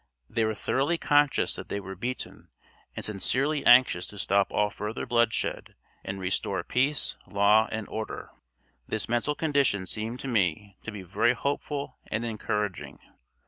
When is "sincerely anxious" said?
3.05-4.07